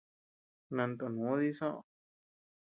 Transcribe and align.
Nantonu 0.75 1.29
dii 1.39 1.55
soʼö. 1.59 1.73